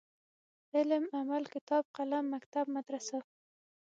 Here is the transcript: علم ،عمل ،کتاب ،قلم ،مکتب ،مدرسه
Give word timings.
علم 0.75 1.03
،عمل 1.17 1.43
،کتاب 1.53 1.83
،قلم 1.97 2.25
،مکتب 2.33 2.65
،مدرسه 2.75 3.19